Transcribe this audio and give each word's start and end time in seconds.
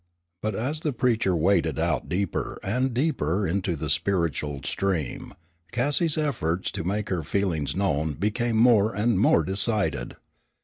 But 0.41 0.55
as 0.55 0.79
the 0.79 0.93
preacher 0.93 1.35
waded 1.35 1.77
out 1.77 2.09
deeper 2.09 2.57
and 2.63 2.91
deeper 2.91 3.45
into 3.47 3.75
the 3.75 3.87
spiritual 3.87 4.61
stream, 4.63 5.35
Cassie's 5.71 6.17
efforts 6.17 6.71
to 6.71 6.83
make 6.83 7.09
her 7.09 7.21
feelings 7.21 7.75
known 7.75 8.13
became 8.15 8.57
more 8.57 8.95
and 8.95 9.19
more 9.19 9.43
decided. 9.43 10.15